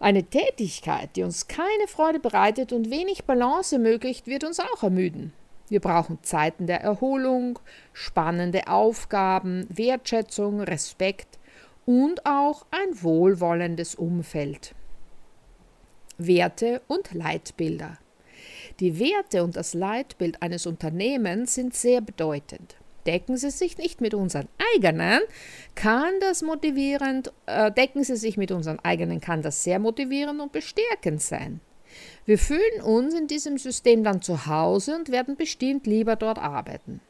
Eine 0.00 0.22
Tätigkeit, 0.22 1.10
die 1.16 1.24
uns 1.24 1.48
keine 1.48 1.88
Freude 1.88 2.20
bereitet 2.20 2.72
und 2.72 2.90
wenig 2.90 3.24
Balance 3.24 3.74
ermöglicht, 3.74 4.26
wird 4.26 4.44
uns 4.44 4.60
auch 4.60 4.82
ermüden. 4.82 5.32
Wir 5.68 5.80
brauchen 5.80 6.22
Zeiten 6.22 6.66
der 6.66 6.80
Erholung, 6.80 7.58
spannende 7.92 8.68
Aufgaben, 8.68 9.66
Wertschätzung, 9.68 10.60
Respekt 10.60 11.37
und 11.88 12.26
auch 12.26 12.66
ein 12.70 13.02
wohlwollendes 13.02 13.94
Umfeld. 13.94 14.74
Werte 16.18 16.82
und 16.86 17.14
Leitbilder. 17.14 17.96
Die 18.78 18.98
Werte 18.98 19.42
und 19.42 19.56
das 19.56 19.72
Leitbild 19.72 20.42
eines 20.42 20.66
Unternehmens 20.66 21.54
sind 21.54 21.74
sehr 21.74 22.02
bedeutend. 22.02 22.76
Decken 23.06 23.38
sie 23.38 23.50
sich 23.50 23.78
nicht 23.78 24.02
mit 24.02 24.12
unseren 24.12 24.48
eigenen, 24.74 25.20
kann 25.76 26.12
das 26.20 26.42
motivierend, 26.42 27.32
äh, 27.46 27.72
decken 27.72 28.04
sie 28.04 28.16
sich 28.16 28.36
mit 28.36 28.52
unseren 28.52 28.80
eigenen, 28.80 29.22
kann 29.22 29.40
das 29.40 29.64
sehr 29.64 29.78
motivierend 29.78 30.42
und 30.42 30.52
bestärkend 30.52 31.22
sein. 31.22 31.60
Wir 32.26 32.36
fühlen 32.36 32.82
uns 32.84 33.14
in 33.14 33.28
diesem 33.28 33.56
System 33.56 34.04
dann 34.04 34.20
zu 34.20 34.44
Hause 34.44 34.94
und 34.94 35.10
werden 35.10 35.36
bestimmt 35.36 35.86
lieber 35.86 36.16
dort 36.16 36.36
arbeiten. 36.36 37.00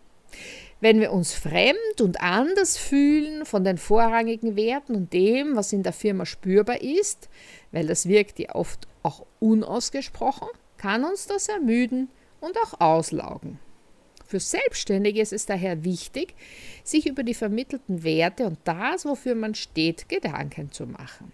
Wenn 0.80 1.00
wir 1.00 1.12
uns 1.12 1.34
fremd 1.34 2.00
und 2.00 2.20
anders 2.20 2.76
fühlen 2.76 3.44
von 3.44 3.64
den 3.64 3.78
vorrangigen 3.78 4.54
Werten 4.54 4.94
und 4.94 5.12
dem, 5.12 5.56
was 5.56 5.72
in 5.72 5.82
der 5.82 5.92
Firma 5.92 6.24
spürbar 6.24 6.80
ist, 6.80 7.28
weil 7.72 7.88
das 7.88 8.06
wirkt 8.06 8.38
ja 8.38 8.54
oft 8.54 8.86
auch 9.02 9.26
unausgesprochen, 9.40 10.48
kann 10.76 11.04
uns 11.04 11.26
das 11.26 11.48
ermüden 11.48 12.08
und 12.40 12.56
auch 12.58 12.80
auslaugen. 12.80 13.58
Für 14.24 14.38
Selbstständige 14.38 15.20
ist 15.20 15.32
es 15.32 15.46
daher 15.46 15.84
wichtig, 15.84 16.34
sich 16.84 17.06
über 17.06 17.24
die 17.24 17.34
vermittelten 17.34 18.04
Werte 18.04 18.44
und 18.44 18.58
das, 18.64 19.04
wofür 19.04 19.34
man 19.34 19.54
steht, 19.54 20.08
Gedanken 20.08 20.70
zu 20.70 20.86
machen. 20.86 21.32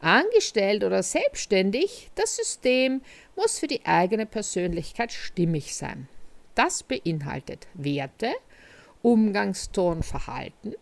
Angestellt 0.00 0.84
oder 0.84 1.02
selbstständig, 1.02 2.10
das 2.14 2.36
System 2.36 3.02
muss 3.36 3.58
für 3.58 3.66
die 3.66 3.84
eigene 3.84 4.26
Persönlichkeit 4.26 5.12
stimmig 5.12 5.76
sein. 5.76 6.08
Das 6.54 6.82
beinhaltet 6.82 7.68
Werte, 7.74 8.32
Umgangston, 9.08 10.02
Verhalten, 10.02 10.74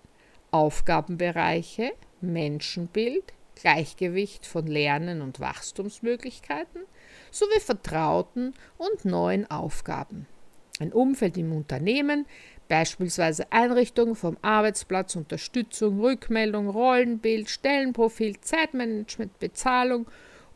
Aufgabenbereiche, 0.51 1.93
Menschenbild, 2.21 3.33
Gleichgewicht 3.55 4.47
von 4.47 4.67
Lernen 4.67 5.23
und 5.23 5.39
Wachstumsmöglichkeiten 5.39 6.83
sowie 7.31 7.61
vertrauten 7.61 8.55
und 8.79 9.05
neuen 9.05 9.49
Aufgaben. 9.49 10.27
Ein 10.81 10.93
Umfeld 10.93 11.39
im 11.39 11.53
Unternehmen, 11.53 12.27
beispielsweise 12.67 13.53
Einrichtung 13.53 14.17
vom 14.17 14.37
Arbeitsplatz, 14.43 15.15
Unterstützung, 15.15 16.01
Rückmeldung, 16.01 16.69
Rollenbild, 16.69 17.49
Stellenprofil, 17.49 18.41
Zeitmanagement, 18.41 19.39
Bezahlung, 19.39 20.09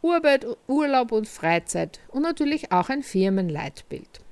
Arbeit, 0.03 0.45
Urlaub 0.67 1.13
und 1.13 1.29
Freizeit 1.29 2.01
und 2.09 2.23
natürlich 2.23 2.73
auch 2.73 2.89
ein 2.89 3.05
Firmenleitbild. 3.05 4.23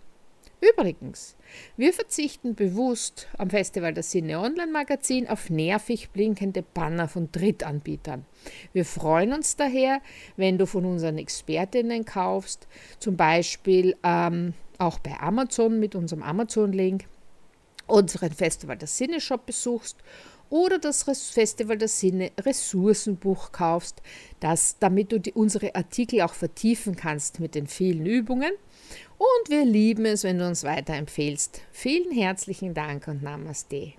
Übrigens, 0.60 1.36
wir 1.76 1.92
verzichten 1.92 2.56
bewusst 2.56 3.28
am 3.38 3.48
Festival 3.48 3.94
der 3.94 4.02
Sinne 4.02 4.40
Online 4.40 4.72
Magazin 4.72 5.28
auf 5.28 5.50
nervig 5.50 6.10
blinkende 6.10 6.62
Banner 6.62 7.06
von 7.06 7.30
Drittanbietern. 7.30 8.24
Wir 8.72 8.84
freuen 8.84 9.32
uns 9.32 9.54
daher, 9.54 10.00
wenn 10.36 10.58
du 10.58 10.66
von 10.66 10.84
unseren 10.84 11.18
Expertinnen 11.18 12.04
kaufst, 12.04 12.66
zum 12.98 13.16
Beispiel 13.16 13.96
ähm, 14.02 14.54
auch 14.78 14.98
bei 14.98 15.18
Amazon 15.20 15.78
mit 15.78 15.94
unserem 15.94 16.24
Amazon-Link, 16.24 17.04
unseren 17.86 18.32
Festival 18.32 18.76
der 18.76 18.88
Sinne 18.88 19.20
Shop 19.20 19.46
besuchst 19.46 19.96
oder 20.50 20.78
das 20.78 21.02
Festival 21.02 21.78
der 21.78 21.88
Sinne 21.88 22.30
Ressourcenbuch 22.40 23.52
kaufst, 23.52 24.02
das, 24.40 24.76
damit 24.78 25.12
du 25.12 25.20
die, 25.20 25.32
unsere 25.32 25.74
Artikel 25.74 26.22
auch 26.22 26.34
vertiefen 26.34 26.96
kannst 26.96 27.40
mit 27.40 27.54
den 27.54 27.66
vielen 27.66 28.06
Übungen 28.06 28.52
und 29.18 29.50
wir 29.50 29.64
lieben 29.64 30.06
es, 30.06 30.24
wenn 30.24 30.38
du 30.38 30.46
uns 30.46 30.64
weiterempfehlst. 30.64 31.60
Vielen 31.72 32.12
herzlichen 32.12 32.74
Dank 32.74 33.08
und 33.08 33.22
Namaste. 33.22 33.92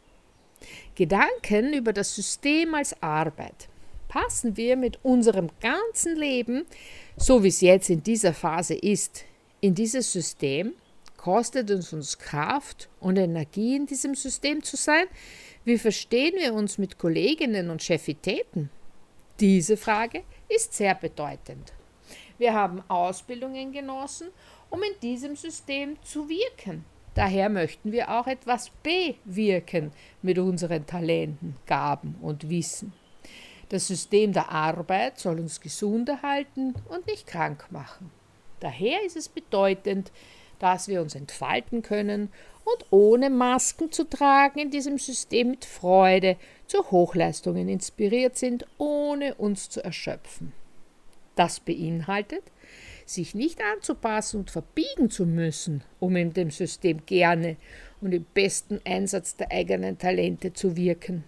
Gedanken 0.95 1.73
über 1.73 1.93
das 1.93 2.15
System 2.15 2.73
als 2.73 3.01
Arbeit. 3.01 3.69
Passen 4.07 4.57
wir 4.57 4.75
mit 4.75 4.99
unserem 5.03 5.49
ganzen 5.61 6.15
Leben, 6.15 6.65
so 7.15 7.43
wie 7.43 7.49
es 7.49 7.61
jetzt 7.61 7.89
in 7.89 8.01
dieser 8.01 8.33
Phase 8.33 8.73
ist, 8.73 9.23
in 9.61 9.75
dieses 9.75 10.11
System? 10.11 10.73
Kostet 11.19 11.69
es 11.69 11.91
uns 11.91 12.17
Kraft 12.17 12.87
und 13.01 13.17
Energie, 13.17 13.75
in 13.75 13.85
diesem 13.85 14.15
System 14.15 14.63
zu 14.63 14.77
sein? 14.77 15.03
Wie 15.65 15.77
verstehen 15.77 16.35
wir 16.37 16.53
uns 16.53 16.77
mit 16.77 16.97
Kolleginnen 16.97 17.69
und 17.69 17.83
Chefitäten? 17.83 18.69
Diese 19.41 19.75
Frage 19.75 20.23
ist 20.47 20.73
sehr 20.73 20.95
bedeutend. 20.95 21.73
Wir 22.37 22.53
haben 22.53 22.81
Ausbildungen 22.87 23.73
genossen 23.73 24.29
um 24.69 24.81
in 24.81 24.97
diesem 25.01 25.35
System 25.35 26.01
zu 26.03 26.29
wirken. 26.29 26.85
Daher 27.15 27.49
möchten 27.49 27.91
wir 27.91 28.17
auch 28.17 28.27
etwas 28.27 28.71
bewirken 28.81 29.91
mit 30.21 30.39
unseren 30.39 30.85
Talenten, 30.85 31.57
Gaben 31.65 32.15
und 32.21 32.49
Wissen. 32.49 32.93
Das 33.67 33.87
System 33.87 34.31
der 34.31 34.49
Arbeit 34.49 35.19
soll 35.19 35.41
uns 35.41 35.59
gesund 35.59 36.07
erhalten 36.07 36.75
und 36.87 37.07
nicht 37.07 37.27
krank 37.27 37.65
machen. 37.71 38.09
Daher 38.61 39.03
ist 39.05 39.17
es 39.17 39.27
bedeutend, 39.27 40.11
dass 40.59 40.87
wir 40.87 41.01
uns 41.01 41.15
entfalten 41.15 41.81
können 41.81 42.29
und 42.65 42.85
ohne 42.91 43.29
Masken 43.29 43.91
zu 43.91 44.03
tragen 44.03 44.59
in 44.59 44.71
diesem 44.71 44.97
System 44.97 45.51
mit 45.51 45.65
Freude 45.65 46.37
zu 46.67 46.91
Hochleistungen 46.91 47.67
inspiriert 47.67 48.37
sind, 48.37 48.65
ohne 48.77 49.35
uns 49.35 49.69
zu 49.69 49.83
erschöpfen. 49.83 50.53
Das 51.35 51.59
beinhaltet, 51.59 52.43
sich 53.05 53.33
nicht 53.33 53.59
anzupassen 53.61 54.41
und 54.41 54.51
verbiegen 54.51 55.09
zu 55.09 55.25
müssen, 55.25 55.83
um 55.99 56.15
in 56.15 56.33
dem 56.33 56.51
System 56.51 57.05
gerne 57.05 57.57
und 58.01 58.13
im 58.13 58.25
besten 58.33 58.79
Einsatz 58.85 59.35
der 59.35 59.51
eigenen 59.51 59.97
Talente 59.97 60.53
zu 60.53 60.75
wirken. 60.75 61.23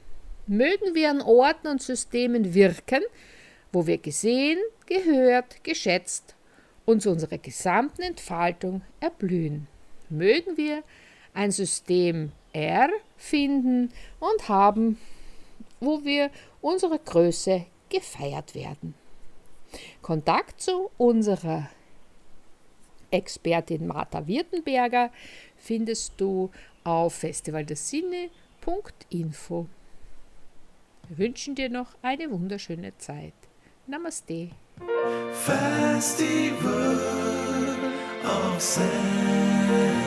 Mögen 0.47 0.93
wir 0.93 1.09
an 1.09 1.21
Orten 1.21 1.67
und 1.67 1.81
Systemen 1.81 2.53
wirken, 2.53 3.01
wo 3.71 3.87
wir 3.87 3.97
gesehen, 3.97 4.59
gehört, 4.85 5.63
geschätzt 5.63 6.35
und 6.91 7.01
zu 7.01 7.09
unserer 7.09 7.37
gesamten 7.37 8.01
Entfaltung 8.01 8.81
erblühen. 8.99 9.67
Mögen 10.09 10.57
wir 10.57 10.83
ein 11.33 11.51
System 11.51 12.33
R 12.53 12.89
finden 13.17 13.91
und 14.19 14.49
haben, 14.49 14.97
wo 15.79 16.03
wir 16.03 16.29
unsere 16.61 16.99
Größe 16.99 17.65
gefeiert 17.89 18.53
werden. 18.55 18.93
Kontakt 20.01 20.59
zu 20.61 20.91
unserer 20.97 21.69
Expertin 23.09 23.87
Martha 23.87 24.27
Wirtenberger 24.27 25.11
findest 25.57 26.13
du 26.17 26.51
auf 26.83 27.15
festivaldessinne.info. 27.15 29.67
Wir 31.07 31.17
wünschen 31.17 31.55
dir 31.55 31.69
noch 31.69 31.95
eine 32.01 32.29
wunderschöne 32.31 32.97
Zeit. 32.97 33.31
Namaste. 33.87 34.49
Festival 35.33 36.71
of 38.23 38.61
Senses. 38.61 40.01